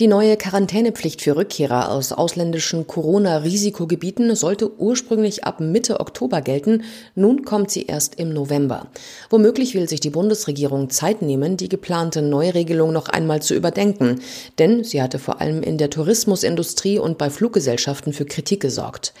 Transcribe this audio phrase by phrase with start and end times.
[0.00, 6.82] Die neue Quarantänepflicht für Rückkehrer aus ausländischen Corona-Risikogebieten sollte ursprünglich ab Mitte Oktober gelten.
[7.14, 8.88] Nun kommt sie erst im November.
[9.30, 14.20] Womöglich will sich die Bundesregierung Zeit nehmen, die geplante Neuregelung noch einmal zu überdenken.
[14.58, 19.14] Denn sie hatte vor allem in der Tourismusindustrie und bei Fluggesellschaften für Kritik gesorgt.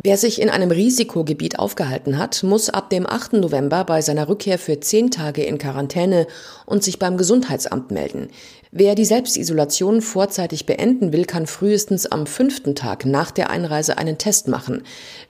[0.00, 3.34] Wer sich in einem Risikogebiet aufgehalten hat, muss ab dem 8.
[3.34, 6.26] November bei seiner Rückkehr für zehn Tage in Quarantäne
[6.66, 8.28] und sich beim Gesundheitsamt melden.
[8.70, 14.18] Wer die Selbstisolation vorzeitig beenden will, kann frühestens am fünften Tag nach der Einreise einen
[14.18, 14.82] Test machen.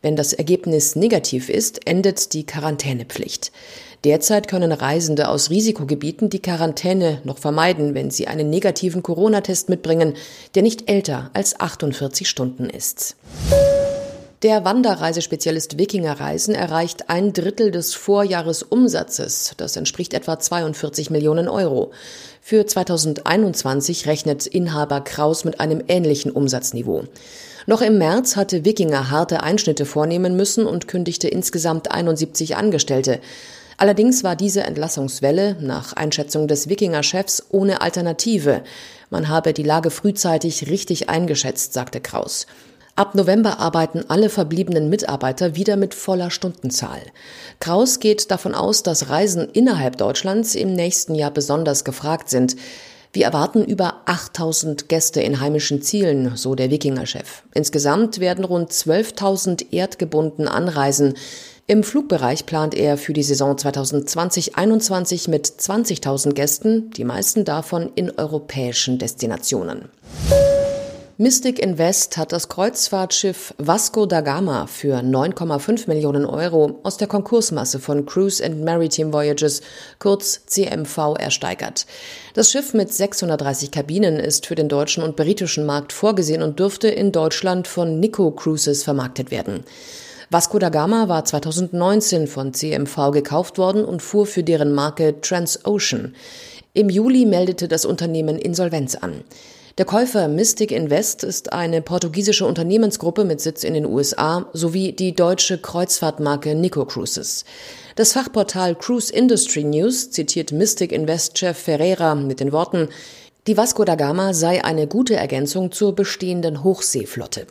[0.00, 3.52] Wenn das Ergebnis negativ ist, endet die Quarantänepflicht.
[4.04, 10.14] Derzeit können Reisende aus Risikogebieten die Quarantäne noch vermeiden, wenn sie einen negativen Corona-Test mitbringen,
[10.54, 13.16] der nicht älter als 48 Stunden ist.
[14.42, 19.54] Der Wanderreisespezialist Wikinger Reisen erreicht ein Drittel des Vorjahresumsatzes.
[19.56, 21.92] Das entspricht etwa 42 Millionen Euro.
[22.42, 27.04] Für 2021 rechnet Inhaber Kraus mit einem ähnlichen Umsatzniveau.
[27.64, 33.20] Noch im März hatte Wikinger harte Einschnitte vornehmen müssen und kündigte insgesamt 71 Angestellte.
[33.78, 38.62] Allerdings war diese Entlassungswelle nach Einschätzung des Wikinger-Chefs ohne Alternative.
[39.08, 42.46] Man habe die Lage frühzeitig richtig eingeschätzt, sagte Kraus.
[42.96, 47.02] Ab November arbeiten alle verbliebenen Mitarbeiter wieder mit voller Stundenzahl.
[47.60, 52.56] Kraus geht davon aus, dass Reisen innerhalb Deutschlands im nächsten Jahr besonders gefragt sind.
[53.12, 57.42] Wir erwarten über 8000 Gäste in heimischen Zielen, so der Wikinger-Chef.
[57.52, 61.14] Insgesamt werden rund 12.000 erdgebunden anreisen.
[61.66, 68.10] Im Flugbereich plant er für die Saison 2020-21 mit 20.000 Gästen, die meisten davon in
[68.10, 69.90] europäischen Destinationen.
[71.18, 77.78] Mystic Invest hat das Kreuzfahrtschiff Vasco da Gama für 9,5 Millionen Euro aus der Konkursmasse
[77.78, 79.62] von Cruise and Maritime Voyages,
[79.98, 81.86] kurz CMV, ersteigert.
[82.34, 86.88] Das Schiff mit 630 Kabinen ist für den deutschen und britischen Markt vorgesehen und dürfte
[86.88, 89.64] in Deutschland von Nico Cruises vermarktet werden.
[90.28, 96.14] Vasco da Gama war 2019 von CMV gekauft worden und fuhr für deren Marke Transocean.
[96.74, 99.24] Im Juli meldete das Unternehmen Insolvenz an.
[99.78, 105.14] Der Käufer Mystic Invest ist eine portugiesische Unternehmensgruppe mit Sitz in den USA sowie die
[105.14, 107.44] deutsche Kreuzfahrtmarke Nico Cruises.
[107.94, 112.88] Das Fachportal Cruise Industry News zitiert Mystic Invest-Chef Ferreira mit den Worten,
[113.46, 117.46] die Vasco da Gama sei eine gute Ergänzung zur bestehenden Hochseeflotte.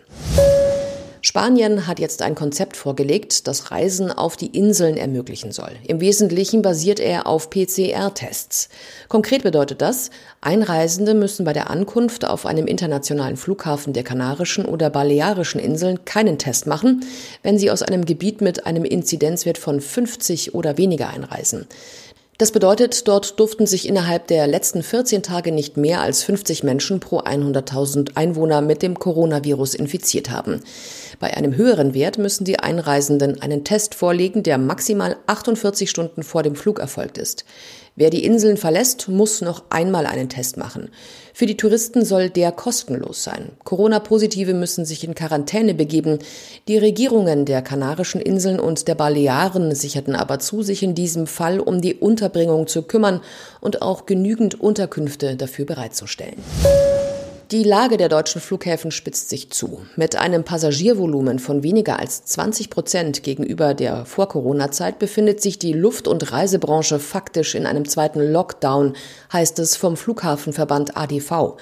[1.28, 5.72] Spanien hat jetzt ein Konzept vorgelegt, das Reisen auf die Inseln ermöglichen soll.
[5.88, 8.70] Im Wesentlichen basiert er auf PCR-Tests.
[9.10, 14.92] Konkret bedeutet das, Einreisende müssen bei der Ankunft auf einem internationalen Flughafen der Kanarischen oder
[14.92, 17.04] Balearischen Inseln keinen Test machen,
[17.42, 21.66] wenn sie aus einem Gebiet mit einem Inzidenzwert von 50 oder weniger einreisen.
[22.38, 27.00] Das bedeutet, dort durften sich innerhalb der letzten 14 Tage nicht mehr als 50 Menschen
[27.00, 30.62] pro 100.000 Einwohner mit dem Coronavirus infiziert haben.
[31.20, 36.44] Bei einem höheren Wert müssen die Einreisenden einen Test vorlegen, der maximal 48 Stunden vor
[36.44, 37.46] dem Flug erfolgt ist.
[37.98, 40.90] Wer die Inseln verlässt, muss noch einmal einen Test machen.
[41.34, 43.52] Für die Touristen soll der kostenlos sein.
[43.64, 46.20] Corona-Positive müssen sich in Quarantäne begeben.
[46.68, 51.62] Die Regierungen der Kanarischen Inseln und der Balearen sicherten aber zu, sich in diesem Fall
[51.62, 53.22] um die Unterbringung zu kümmern
[53.62, 56.36] und auch genügend Unterkünfte dafür bereitzustellen.
[57.56, 59.86] Die Lage der deutschen Flughäfen spitzt sich zu.
[59.96, 66.10] Mit einem Passagiervolumen von weniger als 20 Prozent gegenüber der Vor-Corona-Zeit befindet sich die Luft-
[66.10, 68.98] und Reisebranche faktisch in einem zweiten Lockdown,
[69.32, 71.56] heißt es vom Flughafenverband ADV.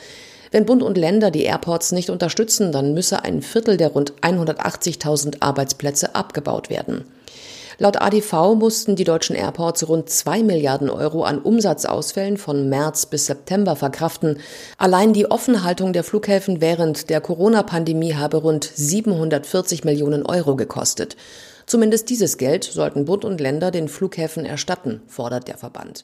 [0.49, 5.43] Wenn Bund und Länder die Airports nicht unterstützen, dann müsse ein Viertel der rund 180.000
[5.43, 7.05] Arbeitsplätze abgebaut werden.
[7.77, 13.25] Laut ADV mussten die deutschen Airports rund zwei Milliarden Euro an Umsatzausfällen von März bis
[13.25, 14.39] September verkraften.
[14.77, 21.15] Allein die Offenhaltung der Flughäfen während der Corona-Pandemie habe rund 740 Millionen Euro gekostet.
[21.65, 26.03] Zumindest dieses Geld sollten Bund und Länder den Flughäfen erstatten, fordert der Verband.